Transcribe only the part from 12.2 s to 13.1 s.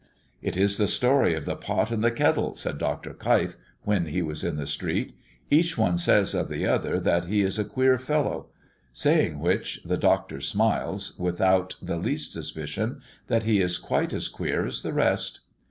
suspicion